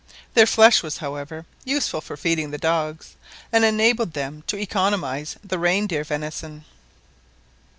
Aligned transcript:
Their 0.33 0.47
flesh 0.47 0.81
was, 0.81 0.97
however, 0.97 1.45
useful 1.63 2.01
for 2.01 2.17
feeding 2.17 2.49
the 2.49 2.57
dogs, 2.57 3.13
and 3.51 3.63
enabled 3.63 4.13
them 4.13 4.43
to 4.47 4.57
economise 4.57 5.35
the 5.43 5.59
reindeer 5.59 6.03
venison. 6.03 6.65